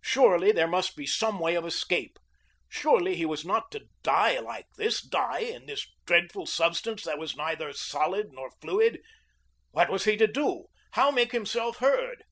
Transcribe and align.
Surely 0.00 0.50
there 0.50 0.66
must 0.66 0.96
be 0.96 1.06
some 1.06 1.38
way 1.38 1.54
of 1.54 1.64
escape; 1.64 2.18
surely 2.68 3.14
he 3.14 3.24
was 3.24 3.44
not 3.44 3.70
to 3.70 3.86
die 4.02 4.36
like 4.40 4.66
this, 4.76 5.00
die 5.00 5.38
in 5.38 5.66
this 5.66 5.86
dreadful 6.04 6.46
substance 6.46 7.04
that 7.04 7.16
was 7.16 7.36
neither 7.36 7.72
solid 7.72 8.32
nor 8.32 8.50
fluid. 8.60 9.00
What 9.70 9.88
was 9.88 10.02
he 10.02 10.16
to 10.16 10.26
do? 10.26 10.64
How 10.94 11.12
make 11.12 11.30
himself 11.30 11.76
heard? 11.76 12.24